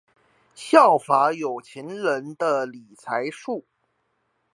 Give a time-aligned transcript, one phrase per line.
[0.55, 3.65] 效法有錢人的理財術